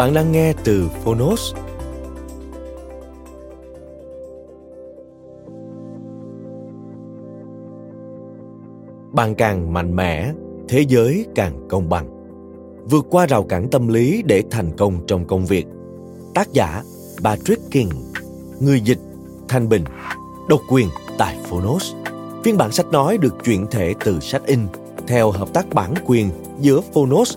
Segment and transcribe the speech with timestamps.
[0.00, 1.54] Bạn đang nghe từ Phonos.
[9.12, 10.32] Bạn càng mạnh mẽ,
[10.68, 12.06] thế giới càng công bằng.
[12.90, 15.66] Vượt qua rào cản tâm lý để thành công trong công việc.
[16.34, 16.82] Tác giả
[17.24, 17.90] Patrick King,
[18.60, 19.00] người dịch
[19.48, 19.84] Thanh Bình,
[20.48, 21.92] độc quyền tại Phonos.
[22.44, 24.60] Phiên bản sách nói được chuyển thể từ sách in
[25.06, 27.36] theo hợp tác bản quyền giữa Phonos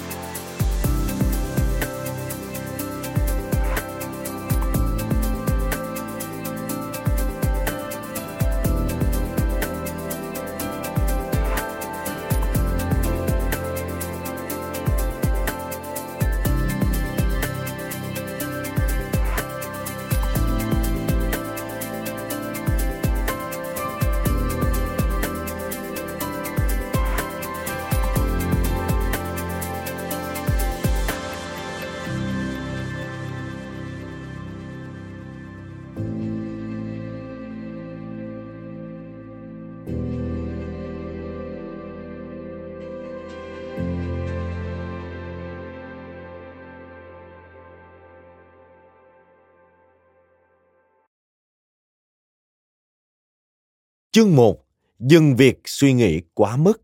[54.13, 54.65] Chương 1.
[54.99, 56.81] Dừng việc suy nghĩ quá mức.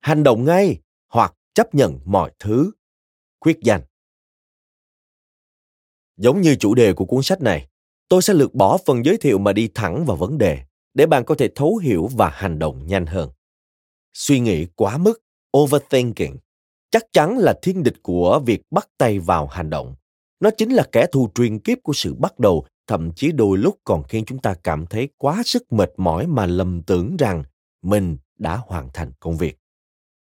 [0.00, 2.70] Hành động ngay hoặc chấp nhận mọi thứ.
[3.38, 3.80] Quyết danh.
[6.16, 7.68] Giống như chủ đề của cuốn sách này,
[8.08, 10.58] tôi sẽ lược bỏ phần giới thiệu mà đi thẳng vào vấn đề
[10.94, 13.30] để bạn có thể thấu hiểu và hành động nhanh hơn.
[14.14, 15.22] Suy nghĩ quá mức,
[15.58, 16.36] overthinking,
[16.90, 19.94] chắc chắn là thiên địch của việc bắt tay vào hành động.
[20.40, 23.78] Nó chính là kẻ thù truyền kiếp của sự bắt đầu thậm chí đôi lúc
[23.84, 27.44] còn khiến chúng ta cảm thấy quá sức mệt mỏi mà lầm tưởng rằng
[27.82, 29.58] mình đã hoàn thành công việc.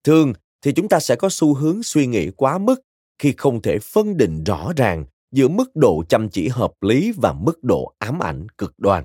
[0.05, 0.33] Thường
[0.63, 2.81] thì chúng ta sẽ có xu hướng suy nghĩ quá mức
[3.19, 7.33] khi không thể phân định rõ ràng giữa mức độ chăm chỉ hợp lý và
[7.33, 9.05] mức độ ám ảnh cực đoan.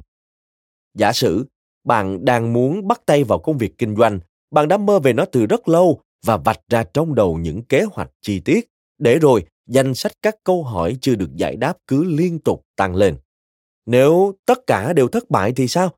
[0.94, 1.46] Giả sử
[1.84, 4.20] bạn đang muốn bắt tay vào công việc kinh doanh,
[4.52, 7.84] bạn đã mơ về nó từ rất lâu và vạch ra trong đầu những kế
[7.92, 12.04] hoạch chi tiết để rồi danh sách các câu hỏi chưa được giải đáp cứ
[12.04, 13.18] liên tục tăng lên
[13.90, 15.90] nếu tất cả đều thất bại thì sao?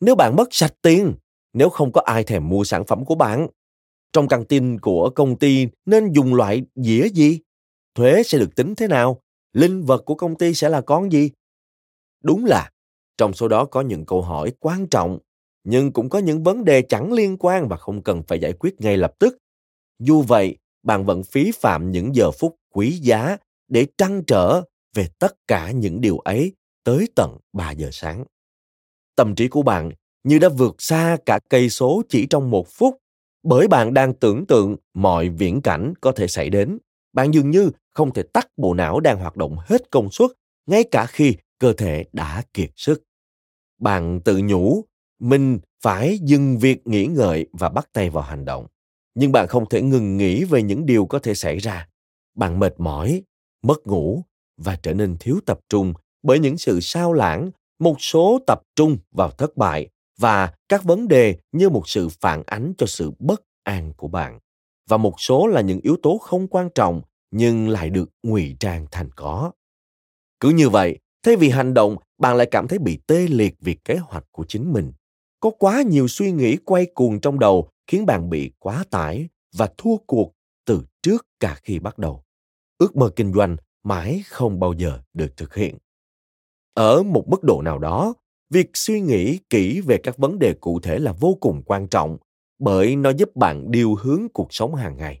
[0.00, 1.14] Nếu bạn mất sạch tiền,
[1.52, 3.48] nếu không có ai thèm mua sản phẩm của bạn,
[4.12, 7.40] trong căng tin của công ty nên dùng loại dĩa gì?
[7.94, 9.20] Thuế sẽ được tính thế nào?
[9.52, 11.30] Linh vật của công ty sẽ là con gì?
[12.22, 12.70] Đúng là
[13.18, 15.18] trong số đó có những câu hỏi quan trọng,
[15.64, 18.80] nhưng cũng có những vấn đề chẳng liên quan và không cần phải giải quyết
[18.80, 19.38] ngay lập tức.
[19.98, 23.36] Dù vậy, bạn vẫn phí phạm những giờ phút quý giá
[23.68, 24.62] để trăn trở
[24.94, 26.52] về tất cả những điều ấy
[26.86, 28.24] tới tận 3 giờ sáng.
[29.16, 29.90] Tâm trí của bạn
[30.24, 32.96] như đã vượt xa cả cây số chỉ trong một phút
[33.42, 36.78] bởi bạn đang tưởng tượng mọi viễn cảnh có thể xảy đến.
[37.12, 40.30] Bạn dường như không thể tắt bộ não đang hoạt động hết công suất
[40.66, 43.02] ngay cả khi cơ thể đã kiệt sức.
[43.80, 44.84] Bạn tự nhủ,
[45.20, 48.66] mình phải dừng việc nghĩ ngợi và bắt tay vào hành động.
[49.14, 51.88] Nhưng bạn không thể ngừng nghĩ về những điều có thể xảy ra.
[52.34, 53.22] Bạn mệt mỏi,
[53.62, 54.22] mất ngủ
[54.56, 55.94] và trở nên thiếu tập trung
[56.26, 59.88] bởi những sự sao lãng, một số tập trung vào thất bại
[60.18, 64.38] và các vấn đề như một sự phản ánh cho sự bất an của bạn.
[64.88, 68.86] Và một số là những yếu tố không quan trọng nhưng lại được ngụy trang
[68.90, 69.52] thành có.
[70.40, 73.76] Cứ như vậy, thay vì hành động, bạn lại cảm thấy bị tê liệt vì
[73.84, 74.92] kế hoạch của chính mình.
[75.40, 79.68] Có quá nhiều suy nghĩ quay cuồng trong đầu khiến bạn bị quá tải và
[79.78, 80.32] thua cuộc
[80.66, 82.22] từ trước cả khi bắt đầu.
[82.78, 85.76] Ước mơ kinh doanh mãi không bao giờ được thực hiện
[86.76, 88.14] ở một mức độ nào đó,
[88.50, 92.16] việc suy nghĩ kỹ về các vấn đề cụ thể là vô cùng quan trọng,
[92.58, 95.20] bởi nó giúp bạn điều hướng cuộc sống hàng ngày.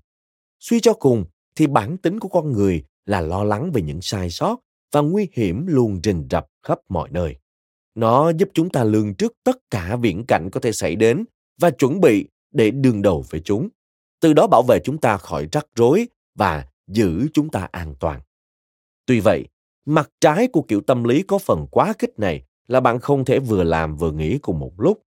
[0.60, 1.24] Suy cho cùng,
[1.56, 4.60] thì bản tính của con người là lo lắng về những sai sót
[4.92, 7.36] và nguy hiểm luôn rình rập khắp mọi nơi.
[7.94, 11.24] Nó giúp chúng ta lường trước tất cả viễn cảnh có thể xảy đến
[11.60, 13.68] và chuẩn bị để đương đầu với chúng.
[14.20, 18.20] Từ đó bảo vệ chúng ta khỏi rắc rối và giữ chúng ta an toàn.
[19.06, 19.46] Tuy vậy
[19.86, 23.38] mặt trái của kiểu tâm lý có phần quá khích này là bạn không thể
[23.38, 25.02] vừa làm vừa nghĩ cùng một lúc.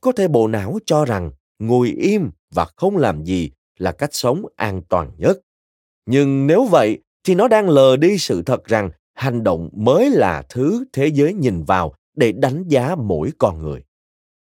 [0.00, 4.44] Có thể bộ não cho rằng ngồi im và không làm gì là cách sống
[4.56, 5.40] an toàn nhất.
[6.06, 10.42] Nhưng nếu vậy thì nó đang lờ đi sự thật rằng hành động mới là
[10.48, 13.82] thứ thế giới nhìn vào để đánh giá mỗi con người.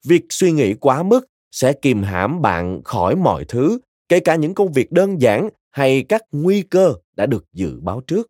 [0.06, 3.80] Việc suy nghĩ quá mức sẽ kìm hãm bạn khỏi mọi thứ,
[4.10, 8.02] kể cả những công việc đơn giản hay các nguy cơ đã được dự báo
[8.08, 8.28] trước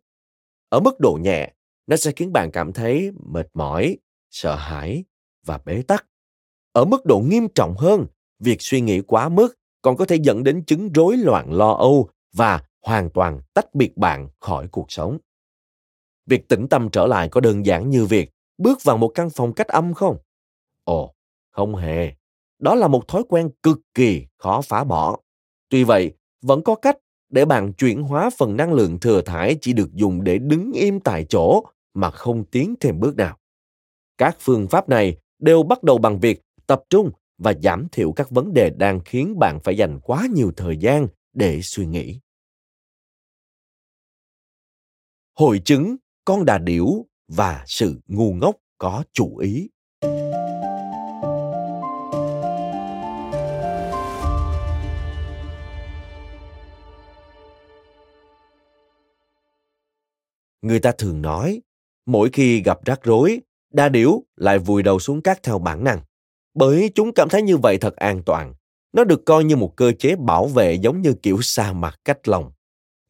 [0.70, 1.52] ở mức độ nhẹ,
[1.86, 3.98] nó sẽ khiến bạn cảm thấy mệt mỏi,
[4.30, 5.04] sợ hãi
[5.46, 6.06] và bế tắc.
[6.72, 8.06] Ở mức độ nghiêm trọng hơn,
[8.38, 12.10] việc suy nghĩ quá mức còn có thể dẫn đến chứng rối loạn lo âu
[12.32, 15.18] và hoàn toàn tách biệt bạn khỏi cuộc sống.
[16.26, 19.52] Việc tĩnh tâm trở lại có đơn giản như việc bước vào một căn phòng
[19.52, 20.16] cách âm không?
[20.84, 21.14] Ồ,
[21.50, 22.12] không hề.
[22.58, 25.18] Đó là một thói quen cực kỳ khó phá bỏ.
[25.68, 26.96] Tuy vậy, vẫn có cách
[27.30, 31.00] để bạn chuyển hóa phần năng lượng thừa thải chỉ được dùng để đứng im
[31.00, 33.38] tại chỗ mà không tiến thêm bước nào.
[34.18, 38.30] Các phương pháp này đều bắt đầu bằng việc tập trung và giảm thiểu các
[38.30, 42.20] vấn đề đang khiến bạn phải dành quá nhiều thời gian để suy nghĩ.
[45.38, 49.68] Hội chứng con đà điểu và sự ngu ngốc có chủ ý.
[60.62, 61.60] Người ta thường nói,
[62.06, 63.40] mỗi khi gặp rắc rối,
[63.72, 66.00] đa điểu lại vùi đầu xuống cát theo bản năng.
[66.54, 68.54] Bởi chúng cảm thấy như vậy thật an toàn.
[68.92, 72.28] Nó được coi như một cơ chế bảo vệ giống như kiểu sa mặt cách
[72.28, 72.52] lòng.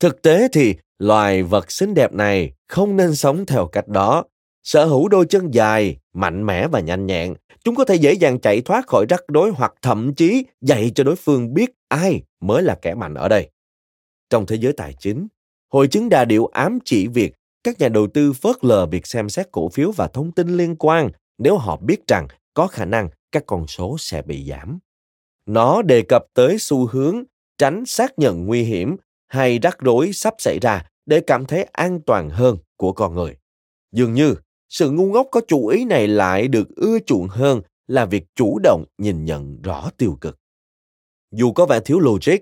[0.00, 4.24] Thực tế thì, loài vật xinh đẹp này không nên sống theo cách đó.
[4.62, 8.40] Sở hữu đôi chân dài, mạnh mẽ và nhanh nhẹn, chúng có thể dễ dàng
[8.40, 12.62] chạy thoát khỏi rắc rối hoặc thậm chí dạy cho đối phương biết ai mới
[12.62, 13.50] là kẻ mạnh ở đây.
[14.30, 15.28] Trong thế giới tài chính,
[15.72, 17.34] hội chứng đà điệu ám chỉ việc
[17.64, 20.76] các nhà đầu tư phớt lờ việc xem xét cổ phiếu và thông tin liên
[20.76, 24.78] quan nếu họ biết rằng có khả năng các con số sẽ bị giảm.
[25.46, 27.22] Nó đề cập tới xu hướng
[27.58, 28.96] tránh xác nhận nguy hiểm
[29.28, 33.36] hay rắc rối sắp xảy ra để cảm thấy an toàn hơn của con người.
[33.92, 34.34] Dường như
[34.68, 38.58] sự ngu ngốc có chủ ý này lại được ưa chuộng hơn là việc chủ
[38.62, 40.38] động nhìn nhận rõ tiêu cực.
[41.32, 42.36] Dù có vẻ thiếu logic,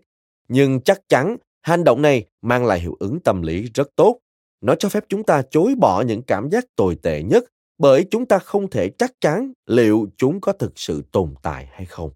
[0.48, 4.18] nhưng chắc chắn hành động này mang lại hiệu ứng tâm lý rất tốt
[4.60, 7.44] nó cho phép chúng ta chối bỏ những cảm giác tồi tệ nhất
[7.78, 11.86] bởi chúng ta không thể chắc chắn liệu chúng có thực sự tồn tại hay
[11.86, 12.10] không.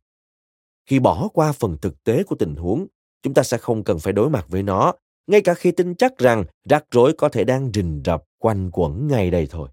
[0.87, 2.87] Khi bỏ qua phần thực tế của tình huống,
[3.23, 4.93] chúng ta sẽ không cần phải đối mặt với nó,
[5.27, 9.09] ngay cả khi tin chắc rằng rắc rối có thể đang rình rập quanh quẩn
[9.09, 9.69] ngay đây thôi.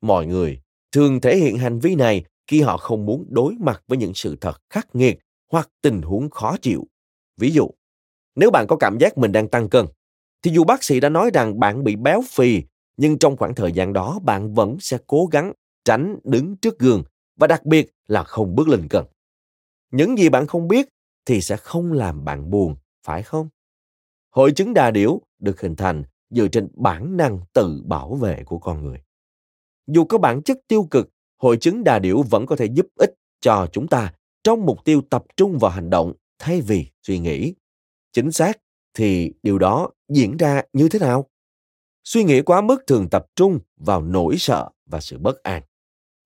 [0.00, 0.60] Mọi người
[0.92, 4.36] thường thể hiện hành vi này khi họ không muốn đối mặt với những sự
[4.40, 5.18] thật khắc nghiệt
[5.52, 6.86] hoặc tình huống khó chịu.
[7.36, 7.70] Ví dụ,
[8.34, 9.86] nếu bạn có cảm giác mình đang tăng cân
[10.42, 12.62] thì dù bác sĩ đã nói rằng bạn bị béo phì,
[12.96, 15.52] nhưng trong khoảng thời gian đó bạn vẫn sẽ cố gắng
[15.84, 17.02] tránh đứng trước gương
[17.36, 19.04] và đặc biệt là không bước lên cân
[19.90, 20.88] những gì bạn không biết
[21.26, 23.48] thì sẽ không làm bạn buồn, phải không?
[24.30, 28.58] Hội chứng đà điểu được hình thành dựa trên bản năng tự bảo vệ của
[28.58, 29.02] con người.
[29.86, 33.10] Dù có bản chất tiêu cực, hội chứng đà điểu vẫn có thể giúp ích
[33.40, 34.14] cho chúng ta
[34.44, 37.54] trong mục tiêu tập trung vào hành động thay vì suy nghĩ.
[38.12, 38.58] Chính xác
[38.96, 41.26] thì điều đó diễn ra như thế nào?
[42.04, 45.62] Suy nghĩ quá mức thường tập trung vào nỗi sợ và sự bất an.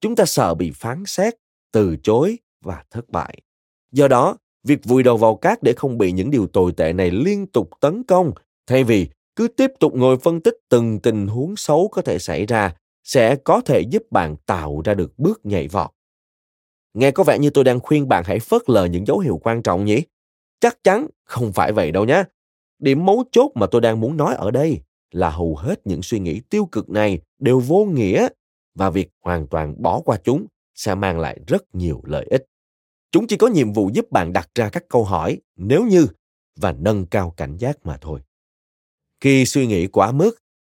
[0.00, 1.34] Chúng ta sợ bị phán xét,
[1.72, 3.42] từ chối và thất bại.
[3.92, 7.10] Do đó, việc vùi đầu vào cát để không bị những điều tồi tệ này
[7.10, 8.32] liên tục tấn công,
[8.66, 12.46] thay vì cứ tiếp tục ngồi phân tích từng tình huống xấu có thể xảy
[12.46, 12.74] ra,
[13.04, 15.90] sẽ có thể giúp bạn tạo ra được bước nhảy vọt.
[16.94, 19.62] Nghe có vẻ như tôi đang khuyên bạn hãy phớt lờ những dấu hiệu quan
[19.62, 20.02] trọng nhỉ?
[20.60, 22.24] Chắc chắn không phải vậy đâu nhé
[22.80, 26.18] điểm mấu chốt mà tôi đang muốn nói ở đây là hầu hết những suy
[26.18, 28.28] nghĩ tiêu cực này đều vô nghĩa
[28.74, 32.44] và việc hoàn toàn bỏ qua chúng sẽ mang lại rất nhiều lợi ích.
[33.12, 36.06] Chúng chỉ có nhiệm vụ giúp bạn đặt ra các câu hỏi nếu như
[36.56, 38.20] và nâng cao cảnh giác mà thôi.
[39.20, 40.30] Khi suy nghĩ quá mức,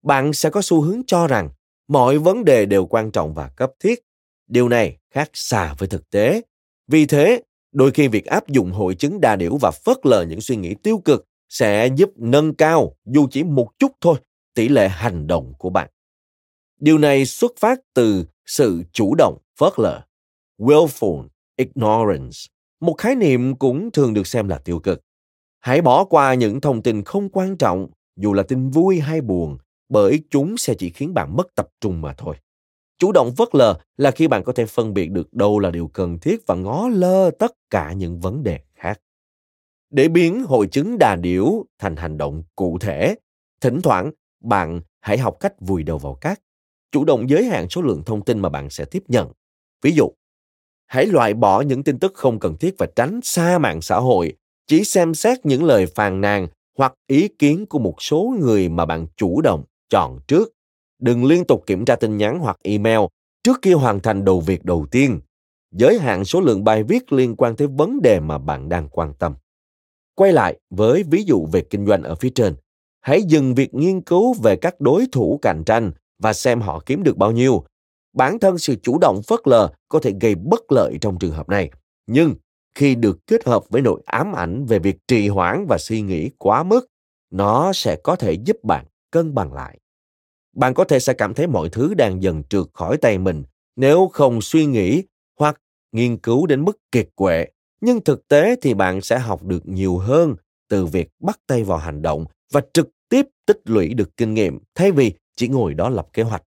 [0.03, 1.49] bạn sẽ có xu hướng cho rằng
[1.87, 3.99] mọi vấn đề đều quan trọng và cấp thiết.
[4.47, 6.41] Điều này khác xa với thực tế.
[6.87, 10.41] Vì thế, đôi khi việc áp dụng hội chứng đa điểu và phớt lờ những
[10.41, 14.15] suy nghĩ tiêu cực sẽ giúp nâng cao dù chỉ một chút thôi
[14.53, 15.89] tỷ lệ hành động của bạn
[16.83, 20.01] điều này xuất phát từ sự chủ động phớt lờ,
[20.59, 22.37] willful ignorance,
[22.81, 25.01] một khái niệm cũng thường được xem là tiêu cực.
[25.59, 29.57] Hãy bỏ qua những thông tin không quan trọng, dù là tin vui hay buồn,
[29.89, 32.35] bởi chúng sẽ chỉ khiến bạn mất tập trung mà thôi.
[32.97, 35.87] Chủ động phớt lờ là khi bạn có thể phân biệt được đâu là điều
[35.87, 38.59] cần thiết và ngó lơ tất cả những vấn đề.
[39.93, 43.15] Để biến hội chứng đà điểu thành hành động cụ thể,
[43.61, 44.11] thỉnh thoảng
[44.43, 46.39] bạn hãy học cách vùi đầu vào cát,
[46.91, 49.31] chủ động giới hạn số lượng thông tin mà bạn sẽ tiếp nhận.
[49.81, 50.11] Ví dụ,
[50.87, 54.33] hãy loại bỏ những tin tức không cần thiết và tránh xa mạng xã hội,
[54.67, 56.47] chỉ xem xét những lời phàn nàn
[56.77, 60.53] hoặc ý kiến của một số người mà bạn chủ động chọn trước.
[60.99, 62.99] Đừng liên tục kiểm tra tin nhắn hoặc email
[63.43, 65.19] trước khi hoàn thành đầu việc đầu tiên.
[65.71, 69.13] Giới hạn số lượng bài viết liên quan tới vấn đề mà bạn đang quan
[69.19, 69.33] tâm.
[70.15, 72.55] Quay lại với ví dụ về kinh doanh ở phía trên.
[73.01, 77.03] Hãy dừng việc nghiên cứu về các đối thủ cạnh tranh và xem họ kiếm
[77.03, 77.63] được bao nhiêu.
[78.13, 81.49] Bản thân sự chủ động phớt lờ có thể gây bất lợi trong trường hợp
[81.49, 81.71] này.
[82.07, 82.35] Nhưng
[82.75, 86.29] khi được kết hợp với nỗi ám ảnh về việc trì hoãn và suy nghĩ
[86.37, 86.87] quá mức,
[87.31, 89.79] nó sẽ có thể giúp bạn cân bằng lại.
[90.55, 93.43] Bạn có thể sẽ cảm thấy mọi thứ đang dần trượt khỏi tay mình
[93.75, 95.03] nếu không suy nghĩ
[95.39, 97.47] hoặc nghiên cứu đến mức kiệt quệ
[97.85, 100.35] nhưng thực tế thì bạn sẽ học được nhiều hơn
[100.69, 104.59] từ việc bắt tay vào hành động và trực tiếp tích lũy được kinh nghiệm,
[104.75, 106.43] thay vì chỉ ngồi đó lập kế hoạch.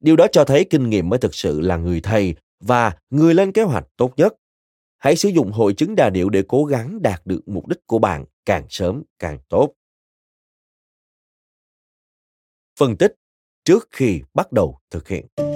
[0.00, 3.52] Điều đó cho thấy kinh nghiệm mới thực sự là người thầy và người lên
[3.52, 4.34] kế hoạch tốt nhất.
[4.98, 7.98] Hãy sử dụng hội chứng đà điệu để cố gắng đạt được mục đích của
[7.98, 9.72] bạn càng sớm càng tốt.
[12.78, 13.14] Phân tích
[13.64, 15.55] trước khi bắt đầu thực hiện.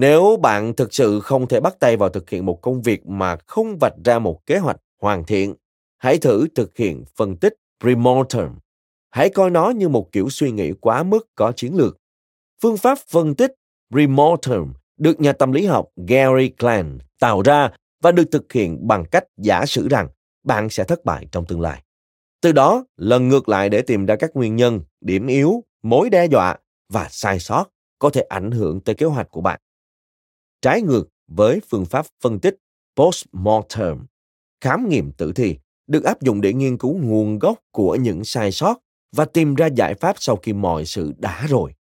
[0.00, 3.36] Nếu bạn thực sự không thể bắt tay vào thực hiện một công việc mà
[3.46, 5.54] không vạch ra một kế hoạch hoàn thiện,
[5.96, 8.50] hãy thử thực hiện phân tích premortem.
[9.10, 11.96] Hãy coi nó như một kiểu suy nghĩ quá mức có chiến lược.
[12.62, 13.54] Phương pháp phân tích
[13.92, 17.70] premortem được nhà tâm lý học Gary Klein tạo ra
[18.02, 20.08] và được thực hiện bằng cách giả sử rằng
[20.44, 21.82] bạn sẽ thất bại trong tương lai.
[22.40, 26.26] Từ đó, lần ngược lại để tìm ra các nguyên nhân, điểm yếu, mối đe
[26.26, 26.56] dọa
[26.92, 27.64] và sai sót
[27.98, 29.60] có thể ảnh hưởng tới kế hoạch của bạn
[30.62, 32.56] trái ngược với phương pháp phân tích
[32.96, 33.98] post-mortem.
[34.60, 38.52] Khám nghiệm tử thi được áp dụng để nghiên cứu nguồn gốc của những sai
[38.52, 38.78] sót
[39.16, 41.74] và tìm ra giải pháp sau khi mọi sự đã rồi.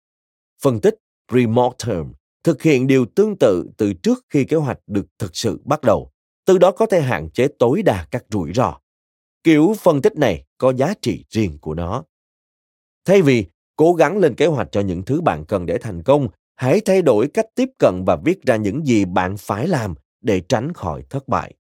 [0.62, 0.94] Phân tích
[1.30, 2.12] pre-mortem
[2.44, 6.10] thực hiện điều tương tự từ trước khi kế hoạch được thực sự bắt đầu,
[6.46, 8.78] từ đó có thể hạn chế tối đa các rủi ro.
[9.44, 12.04] Kiểu phân tích này có giá trị riêng của nó.
[13.04, 16.28] Thay vì cố gắng lên kế hoạch cho những thứ bạn cần để thành công
[16.56, 20.40] hãy thay đổi cách tiếp cận và viết ra những gì bạn phải làm để
[20.40, 21.54] tránh khỏi thất bại.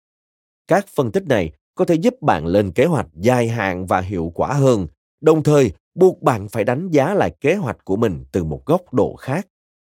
[0.68, 4.32] Các phân tích này có thể giúp bạn lên kế hoạch dài hạn và hiệu
[4.34, 4.86] quả hơn,
[5.20, 8.94] đồng thời buộc bạn phải đánh giá lại kế hoạch của mình từ một góc
[8.94, 9.46] độ khác.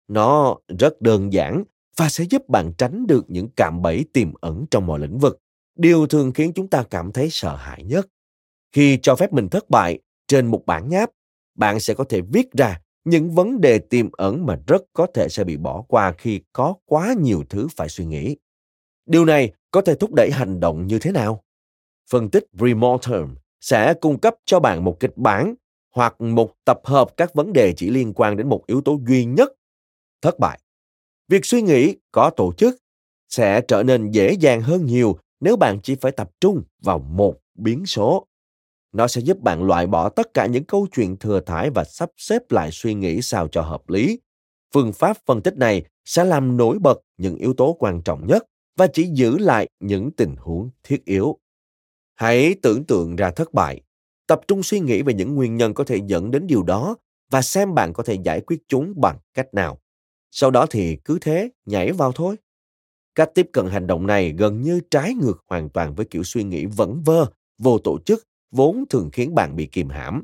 [0.07, 1.63] Nó rất đơn giản
[1.97, 5.39] và sẽ giúp bạn tránh được những cạm bẫy tiềm ẩn trong mọi lĩnh vực.
[5.75, 8.07] Điều thường khiến chúng ta cảm thấy sợ hãi nhất,
[8.71, 11.09] khi cho phép mình thất bại trên một bản nháp
[11.55, 15.27] bạn sẽ có thể viết ra những vấn đề tiềm ẩn mà rất có thể
[15.29, 18.37] sẽ bị bỏ qua khi có quá nhiều thứ phải suy nghĩ.
[19.05, 21.43] Điều này có thể thúc đẩy hành động như thế nào?
[22.09, 25.55] Phân tích Remortem sẽ cung cấp cho bạn một kịch bản
[25.95, 29.25] hoặc một tập hợp các vấn đề chỉ liên quan đến một yếu tố duy
[29.25, 29.53] nhất,
[30.21, 30.59] thất bại.
[31.27, 32.77] Việc suy nghĩ có tổ chức
[33.29, 37.35] sẽ trở nên dễ dàng hơn nhiều nếu bạn chỉ phải tập trung vào một
[37.55, 38.27] biến số
[38.95, 42.09] nó sẽ giúp bạn loại bỏ tất cả những câu chuyện thừa thải và sắp
[42.17, 44.19] xếp lại suy nghĩ sao cho hợp lý.
[44.73, 48.43] Phương pháp phân tích này sẽ làm nổi bật những yếu tố quan trọng nhất
[48.77, 51.39] và chỉ giữ lại những tình huống thiết yếu.
[52.15, 53.81] Hãy tưởng tượng ra thất bại,
[54.27, 56.95] tập trung suy nghĩ về những nguyên nhân có thể dẫn đến điều đó
[57.31, 59.79] và xem bạn có thể giải quyết chúng bằng cách nào.
[60.31, 62.35] Sau đó thì cứ thế nhảy vào thôi.
[63.15, 66.43] Cách tiếp cận hành động này gần như trái ngược hoàn toàn với kiểu suy
[66.43, 67.25] nghĩ vẩn vơ,
[67.57, 68.23] vô tổ chức
[68.55, 70.23] vốn thường khiến bạn bị kìm hãm.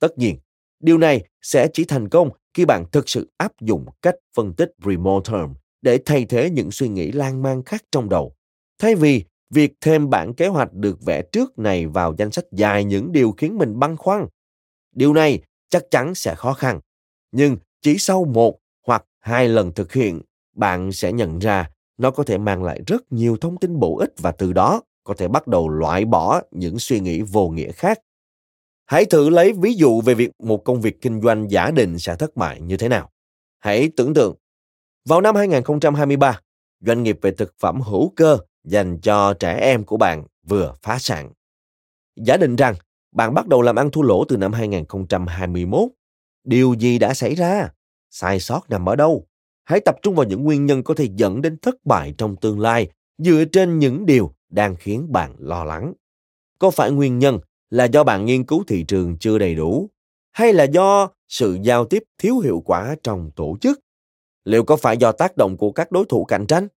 [0.00, 0.36] Tất nhiên,
[0.80, 4.70] điều này sẽ chỉ thành công khi bạn thực sự áp dụng cách phân tích
[4.84, 8.34] remote term để thay thế những suy nghĩ lan man khác trong đầu.
[8.78, 12.84] Thay vì việc thêm bản kế hoạch được vẽ trước này vào danh sách dài
[12.84, 14.26] những điều khiến mình băn khoăn.
[14.94, 16.80] Điều này chắc chắn sẽ khó khăn.
[17.32, 20.20] Nhưng chỉ sau một hoặc hai lần thực hiện,
[20.56, 24.12] bạn sẽ nhận ra nó có thể mang lại rất nhiều thông tin bổ ích
[24.18, 27.98] và từ đó có thể bắt đầu loại bỏ những suy nghĩ vô nghĩa khác.
[28.86, 32.16] Hãy thử lấy ví dụ về việc một công việc kinh doanh giả định sẽ
[32.16, 33.10] thất bại như thế nào.
[33.58, 34.36] Hãy tưởng tượng,
[35.08, 36.40] vào năm 2023,
[36.80, 40.98] doanh nghiệp về thực phẩm hữu cơ dành cho trẻ em của bạn vừa phá
[40.98, 41.32] sản.
[42.16, 42.74] giả định rằng
[43.14, 45.82] bạn bắt đầu làm ăn thua lỗ từ năm 2021.
[46.44, 47.70] Điều gì đã xảy ra?
[48.10, 49.26] Sai sót nằm ở đâu?
[49.64, 52.60] Hãy tập trung vào những nguyên nhân có thể dẫn đến thất bại trong tương
[52.60, 52.88] lai
[53.18, 55.92] dựa trên những điều đang khiến bạn lo lắng.
[56.58, 57.38] Có phải nguyên nhân
[57.70, 59.90] là do bạn nghiên cứu thị trường chưa đầy đủ
[60.32, 63.80] hay là do sự giao tiếp thiếu hiệu quả trong tổ chức?
[64.44, 66.68] Liệu có phải do tác động của các đối thủ cạnh tranh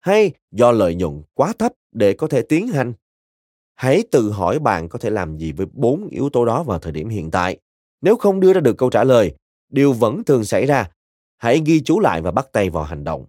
[0.00, 2.92] hay do lợi nhuận quá thấp để có thể tiến hành?
[3.74, 6.92] Hãy tự hỏi bạn có thể làm gì với bốn yếu tố đó vào thời
[6.92, 7.58] điểm hiện tại.
[8.00, 9.34] Nếu không đưa ra được câu trả lời,
[9.68, 10.90] điều vẫn thường xảy ra.
[11.36, 13.26] Hãy ghi chú lại và bắt tay vào hành động.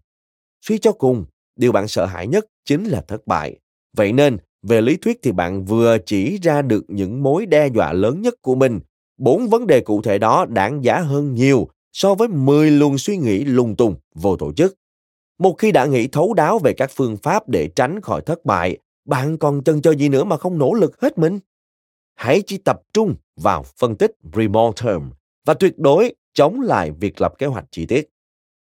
[0.61, 3.59] Suy cho cùng, điều bạn sợ hãi nhất chính là thất bại.
[3.97, 7.93] Vậy nên, về lý thuyết thì bạn vừa chỉ ra được những mối đe dọa
[7.93, 8.79] lớn nhất của mình.
[9.17, 13.17] Bốn vấn đề cụ thể đó đáng giá hơn nhiều so với 10 luồng suy
[13.17, 14.75] nghĩ lung tung vô tổ chức.
[15.39, 18.77] Một khi đã nghĩ thấu đáo về các phương pháp để tránh khỏi thất bại,
[19.05, 21.39] bạn còn chần chờ gì nữa mà không nỗ lực hết mình?
[22.15, 25.03] Hãy chỉ tập trung vào phân tích remote term
[25.45, 28.09] và tuyệt đối chống lại việc lập kế hoạch chi tiết.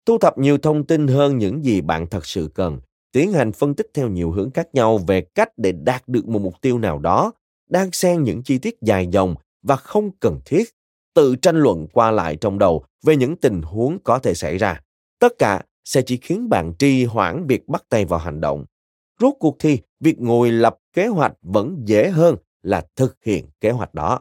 [0.05, 2.79] Thu thập nhiều thông tin hơn những gì bạn thật sự cần,
[3.15, 6.39] tiến hành phân tích theo nhiều hướng khác nhau về cách để đạt được một
[6.39, 7.31] mục tiêu nào đó,
[7.69, 10.69] đang xen những chi tiết dài dòng và không cần thiết,
[11.13, 14.81] tự tranh luận qua lại trong đầu về những tình huống có thể xảy ra.
[15.19, 18.65] Tất cả sẽ chỉ khiến bạn trì hoãn việc bắt tay vào hành động.
[19.22, 23.72] Rốt cuộc thì việc ngồi lập kế hoạch vẫn dễ hơn là thực hiện kế
[23.72, 24.19] hoạch đó.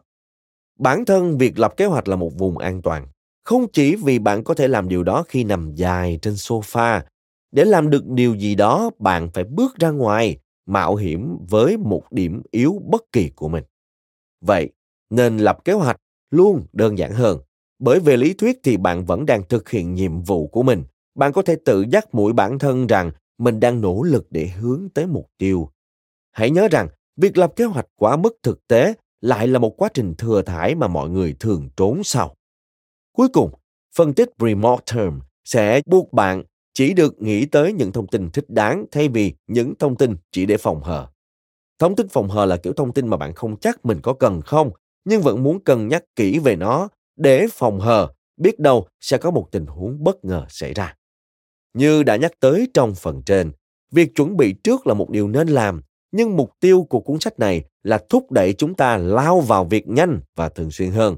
[0.78, 3.06] Bản thân việc lập kế hoạch là một vùng an toàn.
[3.44, 7.00] Không chỉ vì bạn có thể làm điều đó khi nằm dài trên sofa.
[7.54, 12.02] Để làm được điều gì đó, bạn phải bước ra ngoài, mạo hiểm với một
[12.10, 13.64] điểm yếu bất kỳ của mình.
[14.40, 14.70] Vậy,
[15.10, 15.96] nên lập kế hoạch
[16.30, 17.38] luôn đơn giản hơn.
[17.78, 20.84] Bởi về lý thuyết thì bạn vẫn đang thực hiện nhiệm vụ của mình.
[21.14, 24.88] Bạn có thể tự dắt mũi bản thân rằng mình đang nỗ lực để hướng
[24.94, 25.68] tới mục tiêu.
[26.32, 29.88] Hãy nhớ rằng, việc lập kế hoạch quá mức thực tế lại là một quá
[29.94, 32.34] trình thừa thải mà mọi người thường trốn sau.
[33.12, 33.50] Cuối cùng,
[33.96, 38.50] phân tích remote term sẽ buộc bạn chỉ được nghĩ tới những thông tin thích
[38.50, 41.08] đáng thay vì những thông tin chỉ để phòng hờ.
[41.78, 44.42] Thông tin phòng hờ là kiểu thông tin mà bạn không chắc mình có cần
[44.42, 44.70] không,
[45.04, 49.30] nhưng vẫn muốn cân nhắc kỹ về nó để phòng hờ, biết đâu sẽ có
[49.30, 50.96] một tình huống bất ngờ xảy ra.
[51.74, 53.52] Như đã nhắc tới trong phần trên,
[53.92, 55.82] việc chuẩn bị trước là một điều nên làm,
[56.12, 59.88] nhưng mục tiêu của cuốn sách này là thúc đẩy chúng ta lao vào việc
[59.88, 61.16] nhanh và thường xuyên hơn.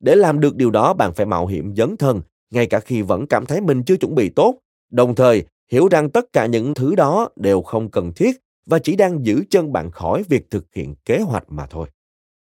[0.00, 3.26] Để làm được điều đó, bạn phải mạo hiểm dấn thân, ngay cả khi vẫn
[3.26, 4.58] cảm thấy mình chưa chuẩn bị tốt,
[4.92, 8.96] đồng thời hiểu rằng tất cả những thứ đó đều không cần thiết và chỉ
[8.96, 11.88] đang giữ chân bạn khỏi việc thực hiện kế hoạch mà thôi.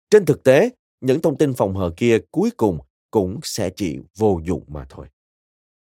[0.10, 0.70] Trên thực tế,
[1.02, 2.80] những thông tin phòng hờ kia cuối cùng
[3.12, 5.08] cũng sẽ chỉ vô dụng mà thôi.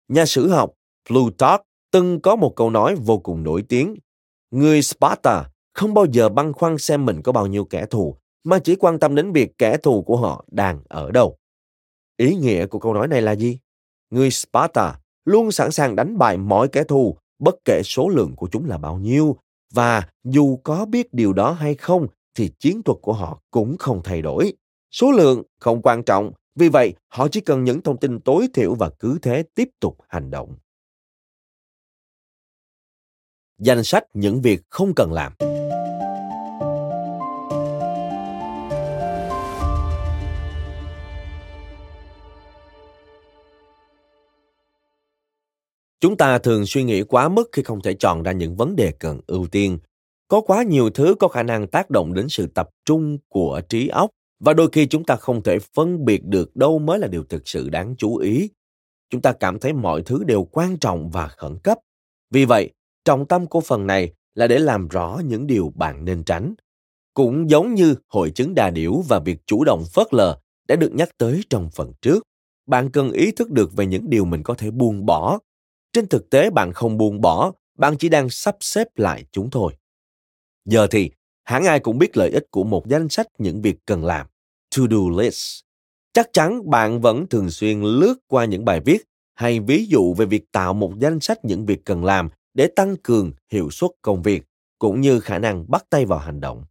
[0.08, 0.74] Nhà sử học
[1.10, 3.96] Plutarch từng có một câu nói vô cùng nổi tiếng.
[4.52, 8.60] Người Sparta không bao giờ băn khoăn xem mình có bao nhiêu kẻ thù, mà
[8.60, 11.38] chỉ quan tâm đến việc kẻ thù của họ đang ở đâu.
[12.18, 13.60] Ý nghĩa của câu nói này là gì?
[14.10, 18.48] Người Sparta luôn sẵn sàng đánh bại mọi kẻ thù, bất kể số lượng của
[18.52, 19.38] chúng là bao nhiêu,
[19.74, 24.02] và dù có biết điều đó hay không thì chiến thuật của họ cũng không
[24.04, 24.54] thay đổi.
[24.92, 28.76] Số lượng không quan trọng, vì vậy họ chỉ cần những thông tin tối thiểu
[28.76, 30.56] và cứ thế tiếp tục hành động.
[33.58, 35.34] Danh sách những việc không cần làm.
[46.06, 48.92] Chúng ta thường suy nghĩ quá mức khi không thể chọn ra những vấn đề
[49.00, 49.78] cần ưu tiên.
[50.28, 53.88] Có quá nhiều thứ có khả năng tác động đến sự tập trung của trí
[53.88, 57.24] óc và đôi khi chúng ta không thể phân biệt được đâu mới là điều
[57.24, 58.50] thực sự đáng chú ý.
[59.10, 61.78] Chúng ta cảm thấy mọi thứ đều quan trọng và khẩn cấp.
[62.32, 62.70] Vì vậy,
[63.06, 66.54] trọng tâm của phần này là để làm rõ những điều bạn nên tránh.
[67.14, 70.92] Cũng giống như hội chứng đà điểu và việc chủ động phớt lờ đã được
[70.94, 72.24] nhắc tới trong phần trước.
[72.68, 75.40] Bạn cần ý thức được về những điều mình có thể buông bỏ
[75.96, 79.74] trên thực tế bạn không buông bỏ, bạn chỉ đang sắp xếp lại chúng thôi.
[80.66, 81.12] Giờ thì,
[81.44, 84.28] hẳn ai cũng biết lợi ích của một danh sách những việc cần làm,
[84.76, 85.62] to-do list.
[86.14, 89.04] Chắc chắn bạn vẫn thường xuyên lướt qua những bài viết
[89.34, 92.96] hay ví dụ về việc tạo một danh sách những việc cần làm để tăng
[93.04, 94.44] cường hiệu suất công việc
[94.80, 96.64] cũng như khả năng bắt tay vào hành động.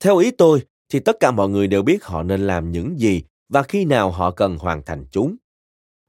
[0.00, 3.22] Theo ý tôi thì tất cả mọi người đều biết họ nên làm những gì
[3.48, 5.36] và khi nào họ cần hoàn thành chúng.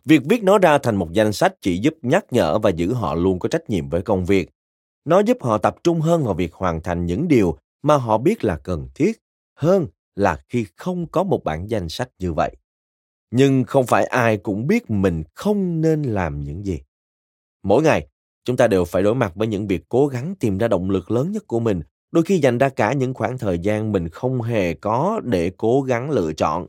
[0.05, 3.15] Việc viết nó ra thành một danh sách chỉ giúp nhắc nhở và giữ họ
[3.15, 4.49] luôn có trách nhiệm với công việc.
[5.05, 8.43] Nó giúp họ tập trung hơn vào việc hoàn thành những điều mà họ biết
[8.43, 9.19] là cần thiết
[9.55, 12.55] hơn là khi không có một bản danh sách như vậy.
[13.31, 16.81] Nhưng không phải ai cũng biết mình không nên làm những gì.
[17.63, 18.07] Mỗi ngày,
[18.43, 21.11] chúng ta đều phải đối mặt với những việc cố gắng tìm ra động lực
[21.11, 21.81] lớn nhất của mình
[22.11, 25.81] đôi khi dành ra cả những khoảng thời gian mình không hề có để cố
[25.81, 26.65] gắng lựa chọn.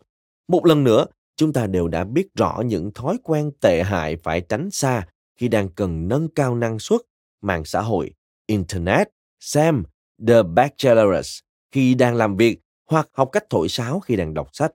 [0.48, 1.06] Một lần nữa,
[1.40, 5.48] chúng ta đều đã biết rõ những thói quen tệ hại phải tránh xa khi
[5.48, 7.00] đang cần nâng cao năng suất,
[7.42, 8.10] mạng xã hội,
[8.46, 9.08] internet,
[9.40, 9.82] xem
[10.26, 14.72] The bachelor's khi đang làm việc hoặc học cách thổi sáo khi đang đọc sách.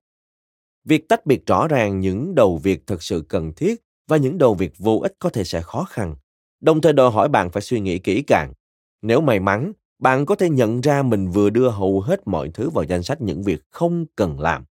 [0.85, 4.53] Việc tách biệt rõ ràng những đầu việc thực sự cần thiết và những đầu
[4.53, 6.15] việc vô ích có thể sẽ khó khăn,
[6.61, 8.53] đồng thời đòi hỏi bạn phải suy nghĩ kỹ càng.
[9.01, 12.69] Nếu may mắn, bạn có thể nhận ra mình vừa đưa hầu hết mọi thứ
[12.69, 14.65] vào danh sách những việc không cần làm.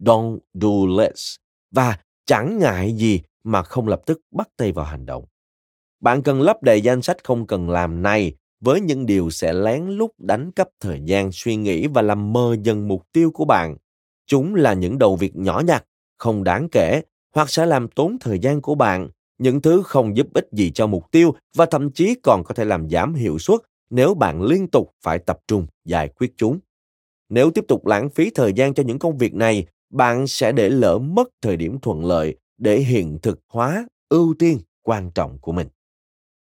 [0.00, 1.36] Don't do less.
[1.70, 5.24] Và chẳng ngại gì mà không lập tức bắt tay vào hành động.
[6.00, 9.86] Bạn cần lấp đầy danh sách không cần làm này với những điều sẽ lén
[9.86, 13.76] lút đánh cắp thời gian suy nghĩ và làm mờ dần mục tiêu của bạn.
[14.26, 15.84] Chúng là những đầu việc nhỏ nhặt,
[16.18, 17.02] không đáng kể
[17.34, 20.86] hoặc sẽ làm tốn thời gian của bạn, những thứ không giúp ích gì cho
[20.86, 24.68] mục tiêu và thậm chí còn có thể làm giảm hiệu suất nếu bạn liên
[24.68, 26.58] tục phải tập trung giải quyết chúng.
[27.28, 30.68] Nếu tiếp tục lãng phí thời gian cho những công việc này, bạn sẽ để
[30.68, 35.52] lỡ mất thời điểm thuận lợi để hiện thực hóa ưu tiên quan trọng của
[35.52, 35.68] mình.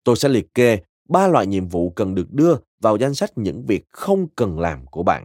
[0.04, 0.78] Tôi sẽ liệt kê
[1.08, 4.86] ba loại nhiệm vụ cần được đưa vào danh sách những việc không cần làm
[4.86, 5.24] của bạn.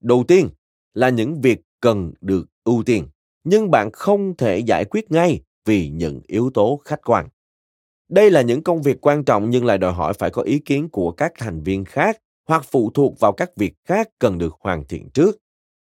[0.00, 0.48] Đầu tiên
[0.94, 3.08] là những việc cần được ưu tiên,
[3.44, 7.28] nhưng bạn không thể giải quyết ngay vì những yếu tố khách quan.
[8.08, 10.88] Đây là những công việc quan trọng nhưng lại đòi hỏi phải có ý kiến
[10.88, 12.18] của các thành viên khác
[12.48, 15.36] hoặc phụ thuộc vào các việc khác cần được hoàn thiện trước.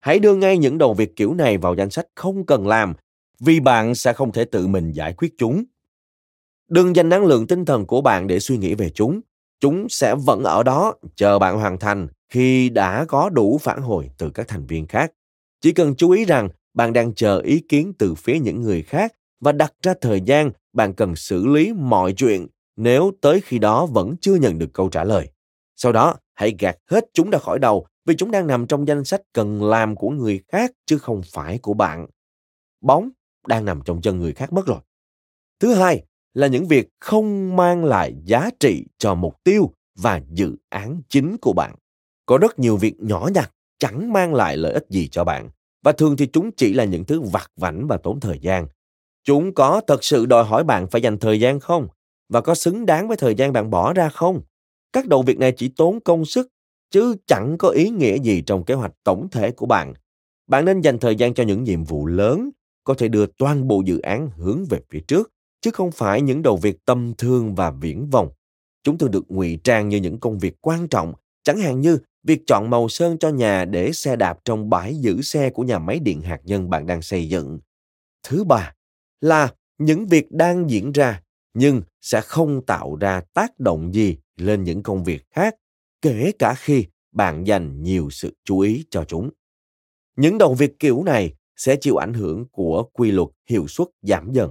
[0.06, 2.94] Hãy đưa ngay những đầu việc kiểu này vào danh sách không cần làm
[3.40, 5.64] vì bạn sẽ không thể tự mình giải quyết chúng.
[6.68, 9.20] Đừng dành năng lượng tinh thần của bạn để suy nghĩ về chúng.
[9.60, 14.10] Chúng sẽ vẫn ở đó chờ bạn hoàn thành khi đã có đủ phản hồi
[14.18, 15.12] từ các thành viên khác.
[15.60, 19.12] Chỉ cần chú ý rằng bạn đang chờ ý kiến từ phía những người khác
[19.40, 23.86] và đặt ra thời gian bạn cần xử lý mọi chuyện nếu tới khi đó
[23.86, 25.30] vẫn chưa nhận được câu trả lời.
[25.76, 29.04] Sau đó, hãy gạt hết chúng ra khỏi đầu vì chúng đang nằm trong danh
[29.04, 32.06] sách cần làm của người khác chứ không phải của bạn.
[32.80, 33.10] Bóng
[33.46, 34.80] đang nằm trong chân người khác mất rồi.
[35.60, 40.56] Thứ hai là những việc không mang lại giá trị cho mục tiêu và dự
[40.68, 41.74] án chính của bạn.
[42.26, 45.50] Có rất nhiều việc nhỏ nhặt chẳng mang lại lợi ích gì cho bạn
[45.84, 48.66] và thường thì chúng chỉ là những thứ vặt vảnh và tốn thời gian.
[49.24, 51.88] Chúng có thật sự đòi hỏi bạn phải dành thời gian không?
[52.28, 54.40] Và có xứng đáng với thời gian bạn bỏ ra không?
[54.92, 56.48] Các đầu việc này chỉ tốn công sức,
[56.90, 59.94] chứ chẳng có ý nghĩa gì trong kế hoạch tổng thể của bạn.
[60.46, 62.50] Bạn nên dành thời gian cho những nhiệm vụ lớn,
[62.84, 66.42] có thể đưa toàn bộ dự án hướng về phía trước, chứ không phải những
[66.42, 68.28] đầu việc tâm thương và viễn vông.
[68.82, 72.42] Chúng thường được ngụy trang như những công việc quan trọng, chẳng hạn như việc
[72.46, 75.98] chọn màu sơn cho nhà để xe đạp trong bãi giữ xe của nhà máy
[75.98, 77.58] điện hạt nhân bạn đang xây dựng.
[78.22, 78.74] Thứ ba
[79.20, 81.22] là những việc đang diễn ra
[81.54, 85.54] nhưng sẽ không tạo ra tác động gì lên những công việc khác,
[86.02, 89.30] kể cả khi bạn dành nhiều sự chú ý cho chúng.
[90.16, 94.32] Những đầu việc kiểu này sẽ chịu ảnh hưởng của quy luật hiệu suất giảm
[94.32, 94.50] dần.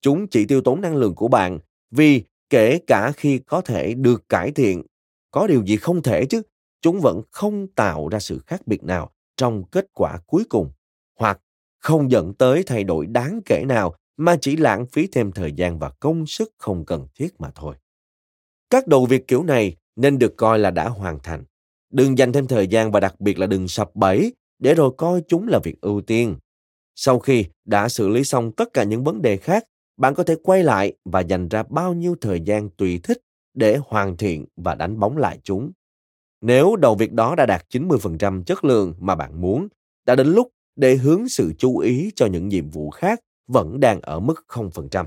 [0.00, 1.58] Chúng chỉ tiêu tốn năng lượng của bạn
[1.90, 4.82] vì kể cả khi có thể được cải thiện,
[5.30, 6.42] có điều gì không thể chứ,
[6.80, 10.72] chúng vẫn không tạo ra sự khác biệt nào trong kết quả cuối cùng
[11.18, 11.40] hoặc
[11.78, 15.78] không dẫn tới thay đổi đáng kể nào mà chỉ lãng phí thêm thời gian
[15.78, 17.76] và công sức không cần thiết mà thôi.
[18.70, 21.44] Các đầu việc kiểu này nên được coi là đã hoàn thành.
[21.92, 25.22] Đừng dành thêm thời gian và đặc biệt là đừng sập bẫy để rồi coi
[25.28, 26.36] chúng là việc ưu tiên.
[26.94, 29.64] Sau khi đã xử lý xong tất cả những vấn đề khác,
[29.96, 33.18] bạn có thể quay lại và dành ra bao nhiêu thời gian tùy thích
[33.54, 35.72] để hoàn thiện và đánh bóng lại chúng.
[36.40, 39.68] Nếu đầu việc đó đã đạt 90% chất lượng mà bạn muốn,
[40.06, 44.00] đã đến lúc để hướng sự chú ý cho những nhiệm vụ khác vẫn đang
[44.00, 45.06] ở mức 0%.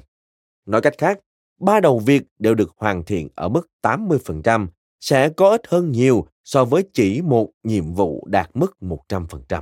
[0.66, 1.20] Nói cách khác,
[1.60, 4.68] ba đầu việc đều được hoàn thiện ở mức 80%
[5.00, 9.62] sẽ có ích hơn nhiều so với chỉ một nhiệm vụ đạt mức 100%.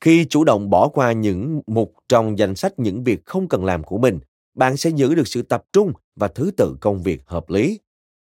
[0.00, 3.84] Khi chủ động bỏ qua những mục trong danh sách những việc không cần làm
[3.84, 4.18] của mình,
[4.54, 7.80] bạn sẽ giữ được sự tập trung và thứ tự công việc hợp lý.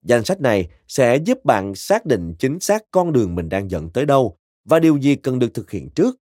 [0.05, 3.89] Danh sách này sẽ giúp bạn xác định chính xác con đường mình đang dẫn
[3.89, 6.15] tới đâu và điều gì cần được thực hiện trước.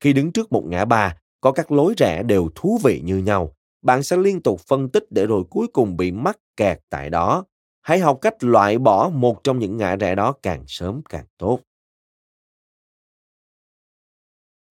[0.00, 3.56] Khi đứng trước một ngã ba, có các lối rẽ đều thú vị như nhau,
[3.82, 7.44] bạn sẽ liên tục phân tích để rồi cuối cùng bị mắc kẹt tại đó.
[7.82, 11.60] Hãy học cách loại bỏ một trong những ngã rẽ đó càng sớm càng tốt.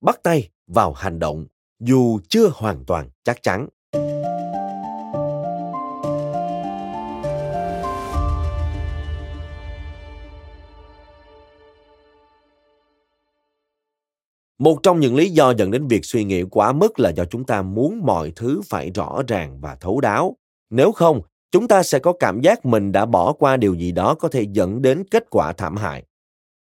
[0.02, 1.46] Bắt tay vào hành động
[1.80, 3.68] dù chưa hoàn toàn chắc chắn.
[14.58, 17.46] Một trong những lý do dẫn đến việc suy nghĩ quá mức là do chúng
[17.46, 20.38] ta muốn mọi thứ phải rõ ràng và thấu đáo.
[20.70, 21.22] Nếu không,
[21.52, 24.46] chúng ta sẽ có cảm giác mình đã bỏ qua điều gì đó có thể
[24.52, 26.04] dẫn đến kết quả thảm hại.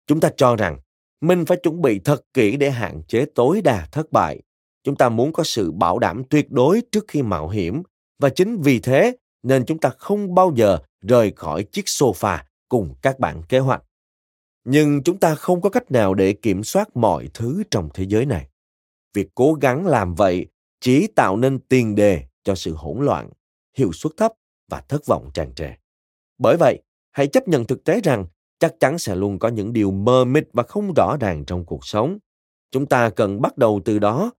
[0.07, 0.79] chúng ta cho rằng
[1.20, 4.42] mình phải chuẩn bị thật kỹ để hạn chế tối đa thất bại.
[4.85, 7.83] Chúng ta muốn có sự bảo đảm tuyệt đối trước khi mạo hiểm
[8.18, 12.94] và chính vì thế nên chúng ta không bao giờ rời khỏi chiếc sofa cùng
[13.03, 13.83] các bạn kế hoạch.
[14.64, 18.27] Nhưng chúng ta không có cách nào để kiểm soát mọi thứ trong thế giới
[18.27, 18.48] này.
[19.14, 20.46] Việc cố gắng làm vậy
[20.81, 23.31] chỉ tạo nên tiền đề cho sự hỗn loạn,
[23.77, 24.33] hiệu suất thấp
[24.68, 25.70] và thất vọng tràn trề.
[26.38, 28.26] Bởi vậy, hãy chấp nhận thực tế rằng
[28.59, 31.87] chắc chắn sẽ luôn có những điều mơ mịt và không rõ ràng trong cuộc
[31.87, 32.18] sống.
[32.70, 34.31] Chúng ta cần bắt đầu từ đó.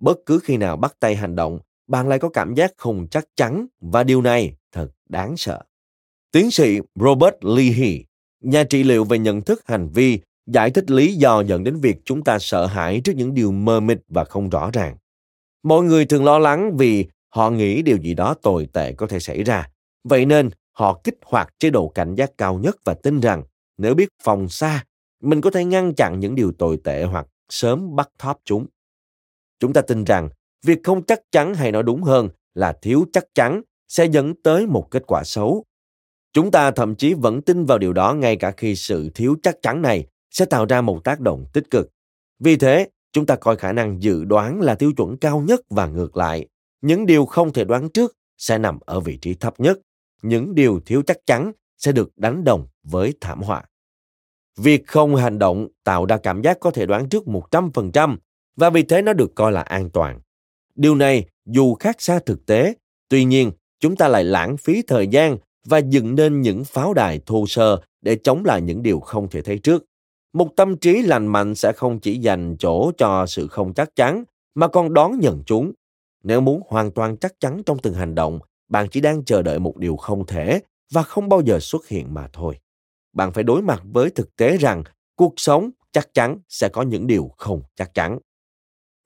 [0.00, 3.28] Bất cứ khi nào bắt tay hành động, bạn lại có cảm giác không chắc
[3.36, 5.62] chắn và điều này thật đáng sợ.
[6.32, 8.04] Tiến sĩ Robert Leahy,
[8.40, 11.96] nhà trị liệu về nhận thức hành vi, giải thích lý do dẫn đến việc
[12.04, 14.96] chúng ta sợ hãi trước những điều mơ mịt và không rõ ràng.
[15.62, 19.20] Mọi người thường lo lắng vì họ nghĩ điều gì đó tồi tệ có thể
[19.20, 19.68] xảy ra.
[20.04, 23.42] Vậy nên họ kích hoạt chế độ cảnh giác cao nhất và tin rằng
[23.78, 24.84] nếu biết phòng xa,
[25.22, 28.66] mình có thể ngăn chặn những điều tồi tệ hoặc sớm bắt thóp chúng.
[29.60, 30.28] Chúng ta tin rằng
[30.66, 34.66] việc không chắc chắn hay nói đúng hơn là thiếu chắc chắn sẽ dẫn tới
[34.66, 35.64] một kết quả xấu.
[36.32, 39.56] Chúng ta thậm chí vẫn tin vào điều đó ngay cả khi sự thiếu chắc
[39.62, 41.90] chắn này sẽ tạo ra một tác động tích cực.
[42.38, 45.86] Vì thế, chúng ta coi khả năng dự đoán là tiêu chuẩn cao nhất và
[45.86, 46.48] ngược lại.
[46.80, 49.78] Những điều không thể đoán trước sẽ nằm ở vị trí thấp nhất.
[50.24, 53.64] Những điều thiếu chắc chắn sẽ được đánh đồng với thảm họa.
[54.58, 58.16] Việc không hành động tạo ra cảm giác có thể đoán trước 100%
[58.56, 60.20] và vì thế nó được coi là an toàn.
[60.74, 62.74] Điều này dù khác xa thực tế,
[63.08, 67.20] tuy nhiên chúng ta lại lãng phí thời gian và dựng nên những pháo đài
[67.26, 69.84] thô sơ để chống lại những điều không thể thấy trước.
[70.32, 74.24] Một tâm trí lành mạnh sẽ không chỉ dành chỗ cho sự không chắc chắn,
[74.54, 75.72] mà còn đón nhận chúng.
[76.22, 79.58] Nếu muốn hoàn toàn chắc chắn trong từng hành động, bạn chỉ đang chờ đợi
[79.58, 80.60] một điều không thể
[80.92, 82.58] và không bao giờ xuất hiện mà thôi.
[83.12, 84.82] Bạn phải đối mặt với thực tế rằng
[85.16, 88.18] cuộc sống chắc chắn sẽ có những điều không chắc chắn.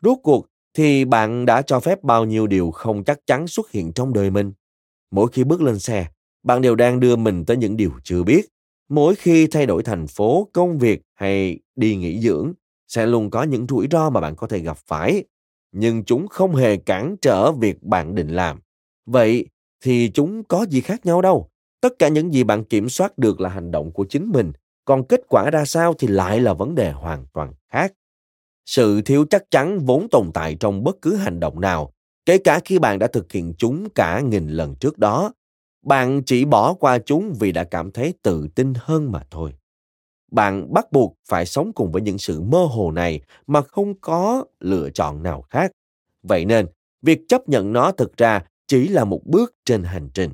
[0.02, 3.92] Rốt cuộc thì bạn đã cho phép bao nhiêu điều không chắc chắn xuất hiện
[3.92, 4.52] trong đời mình.
[5.10, 6.06] Mỗi khi bước lên xe,
[6.42, 8.48] bạn đều đang đưa mình tới những điều chưa biết.
[8.88, 12.52] Mỗi khi thay đổi thành phố, công việc hay đi nghỉ dưỡng,
[12.88, 15.24] sẽ luôn có những rủi ro mà bạn có thể gặp phải.
[15.72, 18.60] Nhưng chúng không hề cản trở việc bạn định làm.
[19.10, 19.46] Vậy
[19.84, 21.48] thì chúng có gì khác nhau đâu.
[21.80, 24.52] Tất cả những gì bạn kiểm soát được là hành động của chính mình,
[24.84, 27.92] còn kết quả ra sao thì lại là vấn đề hoàn toàn khác.
[28.66, 31.92] Sự thiếu chắc chắn vốn tồn tại trong bất cứ hành động nào,
[32.26, 35.32] kể cả khi bạn đã thực hiện chúng cả nghìn lần trước đó.
[35.84, 39.54] Bạn chỉ bỏ qua chúng vì đã cảm thấy tự tin hơn mà thôi.
[40.32, 44.44] Bạn bắt buộc phải sống cùng với những sự mơ hồ này mà không có
[44.60, 45.70] lựa chọn nào khác.
[46.22, 46.66] Vậy nên,
[47.02, 50.30] việc chấp nhận nó thực ra chỉ là một bước trên hành trình.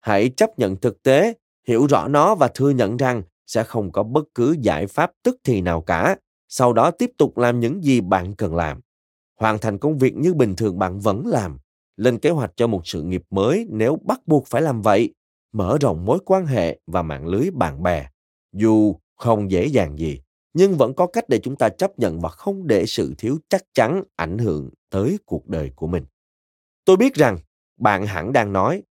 [0.00, 1.34] Hãy chấp nhận thực tế,
[1.68, 5.36] hiểu rõ nó và thừa nhận rằng sẽ không có bất cứ giải pháp tức
[5.44, 6.16] thì nào cả.
[6.48, 8.80] Sau đó tiếp tục làm những gì bạn cần làm.
[9.40, 11.58] Hoàn thành công việc như bình thường bạn vẫn làm.
[11.96, 15.14] Lên kế hoạch cho một sự nghiệp mới nếu bắt buộc phải làm vậy.
[15.52, 18.08] Mở rộng mối quan hệ và mạng lưới bạn bè.
[18.52, 20.20] Dù không dễ dàng gì,
[20.54, 23.62] nhưng vẫn có cách để chúng ta chấp nhận và không để sự thiếu chắc
[23.74, 26.04] chắn ảnh hưởng tới cuộc đời của mình.
[26.84, 27.38] Tôi biết rằng
[27.78, 28.82] bạn hẳn đang nói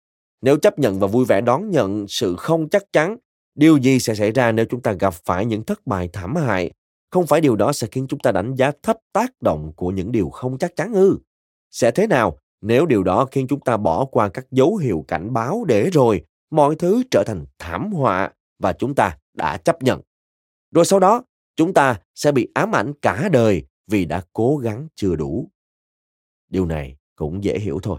[0.45, 3.17] nếu chấp nhận và vui vẻ đón nhận sự không chắc chắn,
[3.55, 6.71] điều gì sẽ xảy ra nếu chúng ta gặp phải những thất bại thảm hại?
[7.11, 10.13] Không phải điều đó sẽ khiến chúng ta đánh giá thấp tác động của những
[10.13, 11.19] điều không chắc chắn ư?
[11.71, 15.33] Sẽ thế nào nếu điều đó khiến chúng ta bỏ qua các dấu hiệu cảnh
[15.33, 20.01] báo để rồi mọi thứ trở thành thảm họa và chúng ta đã chấp nhận?
[20.75, 21.23] Rồi sau đó,
[21.57, 25.51] chúng ta sẽ bị ám ảnh cả đời vì đã cố gắng chưa đủ.
[26.49, 27.99] Điều này cũng dễ hiểu thôi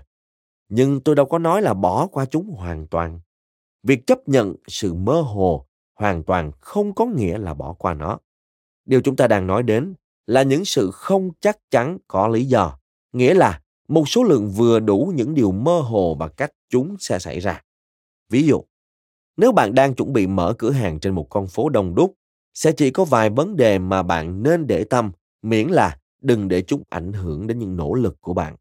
[0.69, 3.19] nhưng tôi đâu có nói là bỏ qua chúng hoàn toàn.
[3.83, 8.19] Việc chấp nhận sự mơ hồ hoàn toàn không có nghĩa là bỏ qua nó.
[8.85, 9.93] Điều chúng ta đang nói đến
[10.27, 12.79] là những sự không chắc chắn có lý do,
[13.13, 17.19] nghĩa là một số lượng vừa đủ những điều mơ hồ và cách chúng sẽ
[17.19, 17.61] xảy ra.
[18.29, 18.63] Ví dụ,
[19.37, 22.13] nếu bạn đang chuẩn bị mở cửa hàng trên một con phố đông đúc,
[22.53, 26.61] sẽ chỉ có vài vấn đề mà bạn nên để tâm, miễn là đừng để
[26.61, 28.55] chúng ảnh hưởng đến những nỗ lực của bạn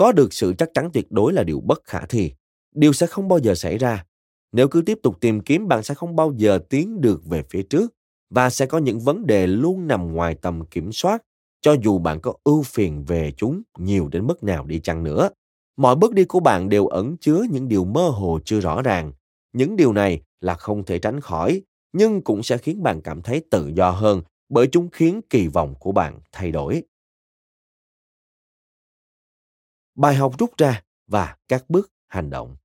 [0.00, 2.32] có được sự chắc chắn tuyệt đối là điều bất khả thi.
[2.74, 4.04] Điều sẽ không bao giờ xảy ra.
[4.52, 7.62] Nếu cứ tiếp tục tìm kiếm, bạn sẽ không bao giờ tiến được về phía
[7.62, 7.92] trước
[8.30, 11.22] và sẽ có những vấn đề luôn nằm ngoài tầm kiểm soát
[11.60, 15.30] cho dù bạn có ưu phiền về chúng nhiều đến mức nào đi chăng nữa.
[15.76, 19.12] Mọi bước đi của bạn đều ẩn chứa những điều mơ hồ chưa rõ ràng.
[19.52, 23.42] Những điều này là không thể tránh khỏi, nhưng cũng sẽ khiến bạn cảm thấy
[23.50, 26.82] tự do hơn bởi chúng khiến kỳ vọng của bạn thay đổi
[29.94, 32.56] bài học rút ra và các bước hành động.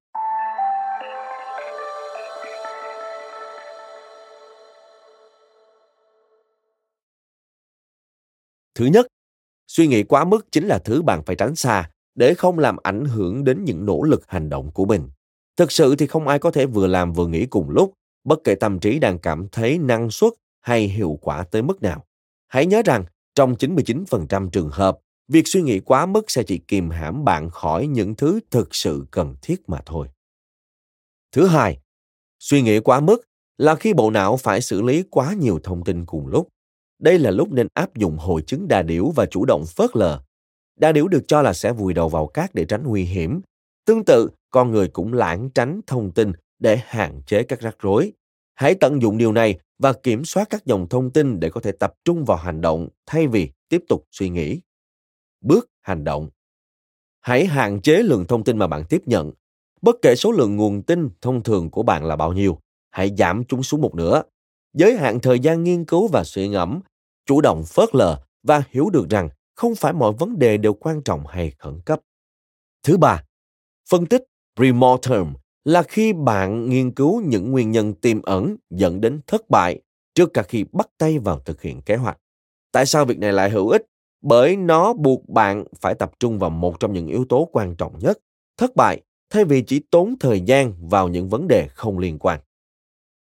[8.75, 9.07] Thứ nhất,
[9.67, 13.05] suy nghĩ quá mức chính là thứ bạn phải tránh xa để không làm ảnh
[13.05, 15.09] hưởng đến những nỗ lực hành động của mình.
[15.57, 18.55] Thực sự thì không ai có thể vừa làm vừa nghĩ cùng lúc, bất kể
[18.55, 22.05] tâm trí đang cảm thấy năng suất hay hiệu quả tới mức nào.
[22.47, 26.89] Hãy nhớ rằng, trong 99% trường hợp, việc suy nghĩ quá mức sẽ chỉ kìm
[26.89, 30.07] hãm bạn khỏi những thứ thực sự cần thiết mà thôi.
[31.31, 31.79] Thứ hai,
[32.39, 33.21] suy nghĩ quá mức
[33.57, 36.47] là khi bộ não phải xử lý quá nhiều thông tin cùng lúc.
[36.99, 40.21] Đây là lúc nên áp dụng hội chứng đà điểu và chủ động phớt lờ.
[40.79, 43.41] Đà điểu được cho là sẽ vùi đầu vào cát để tránh nguy hiểm.
[43.85, 48.13] Tương tự, con người cũng lãng tránh thông tin để hạn chế các rắc rối.
[48.55, 51.71] Hãy tận dụng điều này và kiểm soát các dòng thông tin để có thể
[51.71, 54.61] tập trung vào hành động thay vì tiếp tục suy nghĩ.
[55.45, 56.29] Bước hành động.
[57.21, 59.31] Hãy hạn chế lượng thông tin mà bạn tiếp nhận.
[59.81, 62.59] Bất kể số lượng nguồn tin thông thường của bạn là bao nhiêu,
[62.91, 64.23] hãy giảm chúng xuống một nửa.
[64.73, 66.79] Giới hạn thời gian nghiên cứu và suy ngẫm,
[67.25, 71.01] chủ động phớt lờ và hiểu được rằng không phải mọi vấn đề đều quan
[71.01, 71.99] trọng hay khẩn cấp.
[72.83, 73.23] Thứ ba,
[73.89, 74.23] phân tích
[74.55, 79.81] pre-mortem là khi bạn nghiên cứu những nguyên nhân tiềm ẩn dẫn đến thất bại
[80.15, 82.17] trước cả khi bắt tay vào thực hiện kế hoạch.
[82.71, 83.81] Tại sao việc này lại hữu ích?
[84.25, 87.99] Bởi nó buộc bạn phải tập trung vào một trong những yếu tố quan trọng
[87.99, 88.17] nhất,
[88.57, 92.39] thất bại, thay vì chỉ tốn thời gian vào những vấn đề không liên quan.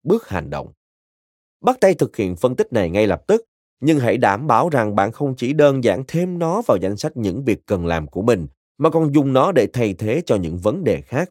[0.03, 0.73] Bước hành động.
[1.61, 3.45] Bắt tay thực hiện phân tích này ngay lập tức,
[3.79, 7.17] nhưng hãy đảm bảo rằng bạn không chỉ đơn giản thêm nó vào danh sách
[7.17, 10.57] những việc cần làm của mình, mà còn dùng nó để thay thế cho những
[10.57, 11.29] vấn đề khác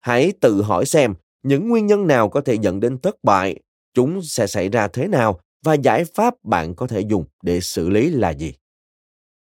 [0.00, 3.60] hãy tự hỏi xem những nguyên nhân nào có thể dẫn đến thất bại
[3.94, 7.88] chúng sẽ xảy ra thế nào và giải pháp bạn có thể dùng để xử
[7.88, 8.54] lý là gì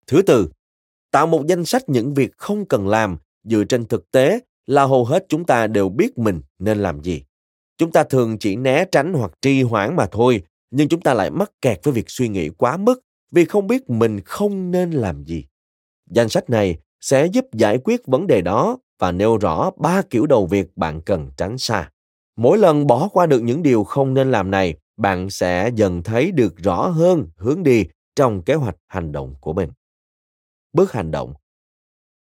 [0.06, 0.50] thứ tư
[1.10, 5.04] tạo một danh sách những việc không cần làm dựa trên thực tế là hầu
[5.04, 7.22] hết chúng ta đều biết mình nên làm gì
[7.78, 11.30] chúng ta thường chỉ né tránh hoặc trì hoãn mà thôi nhưng chúng ta lại
[11.30, 15.24] mắc kẹt với việc suy nghĩ quá mức vì không biết mình không nên làm
[15.24, 15.44] gì
[16.10, 20.26] danh sách này sẽ giúp giải quyết vấn đề đó và nêu rõ ba kiểu
[20.26, 21.90] đầu việc bạn cần tránh xa.
[22.36, 26.32] Mỗi lần bỏ qua được những điều không nên làm này, bạn sẽ dần thấy
[26.32, 27.84] được rõ hơn hướng đi
[28.16, 29.70] trong kế hoạch hành động của mình.
[30.72, 31.34] Bước hành động.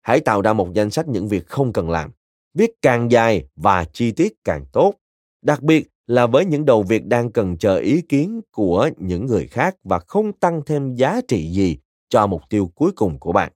[0.03, 2.11] Hãy tạo ra một danh sách những việc không cần làm.
[2.55, 4.95] Viết càng dài và chi tiết càng tốt.
[5.43, 9.47] Đặc biệt là với những đầu việc đang cần chờ ý kiến của những người
[9.47, 13.53] khác và không tăng thêm giá trị gì cho mục tiêu cuối cùng của bạn.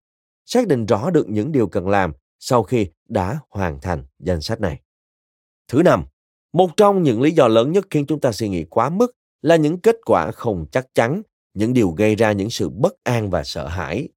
[0.47, 4.61] Xác định rõ được những điều cần làm sau khi đã hoàn thành danh sách
[4.61, 4.81] này.
[5.69, 6.05] Thứ năm,
[6.53, 9.57] một trong những lý do lớn nhất khiến chúng ta suy nghĩ quá mức là
[9.57, 11.23] những kết quả không chắc chắn,
[11.55, 14.09] những điều gây ra những sự bất an và sợ hãi.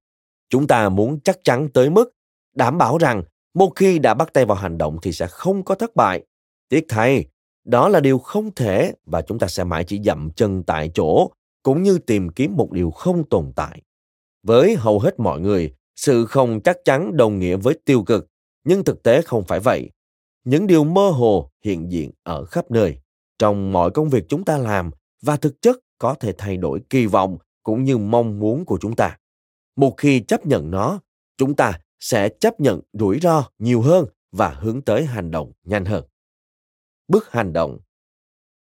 [0.50, 2.12] Chúng ta muốn chắc chắn tới mức
[2.54, 3.22] đảm bảo rằng
[3.54, 6.24] một khi đã bắt tay vào hành động thì sẽ không có thất bại.
[6.68, 7.24] Tiếc thay,
[7.64, 11.30] đó là điều không thể và chúng ta sẽ mãi chỉ dậm chân tại chỗ
[11.62, 13.82] cũng như tìm kiếm một điều không tồn tại.
[14.42, 18.26] Với hầu hết mọi người, sự không chắc chắn đồng nghĩa với tiêu cực
[18.64, 19.90] nhưng thực tế không phải vậy
[20.44, 22.98] những điều mơ hồ hiện diện ở khắp nơi
[23.38, 24.90] trong mọi công việc chúng ta làm
[25.22, 28.96] và thực chất có thể thay đổi kỳ vọng cũng như mong muốn của chúng
[28.96, 29.16] ta
[29.76, 31.00] một khi chấp nhận nó
[31.36, 35.84] chúng ta sẽ chấp nhận rủi ro nhiều hơn và hướng tới hành động nhanh
[35.84, 36.04] hơn
[37.08, 37.78] bước hành động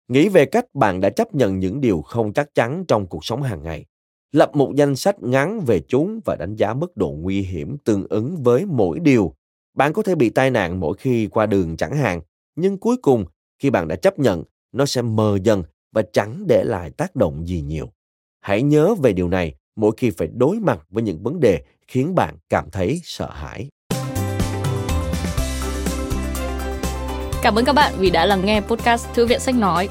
[0.07, 3.43] nghĩ về cách bạn đã chấp nhận những điều không chắc chắn trong cuộc sống
[3.43, 3.85] hàng ngày
[4.31, 8.07] lập một danh sách ngắn về chúng và đánh giá mức độ nguy hiểm tương
[8.09, 9.35] ứng với mỗi điều.
[9.73, 12.21] Bạn có thể bị tai nạn mỗi khi qua đường chẳng hạn,
[12.55, 13.25] nhưng cuối cùng
[13.59, 17.47] khi bạn đã chấp nhận, nó sẽ mờ dần và chẳng để lại tác động
[17.47, 17.91] gì nhiều.
[18.41, 22.15] Hãy nhớ về điều này mỗi khi phải đối mặt với những vấn đề khiến
[22.15, 23.69] bạn cảm thấy sợ hãi.
[27.41, 29.89] Cảm ơn các bạn vì đã lắng nghe podcast Thư viện Sách Nói.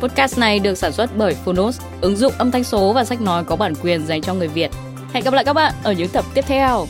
[0.00, 3.44] Podcast này được sản xuất bởi Phonos, ứng dụng âm thanh số và sách nói
[3.44, 4.70] có bản quyền dành cho người Việt.
[5.12, 6.86] Hẹn gặp lại các bạn ở những tập tiếp theo.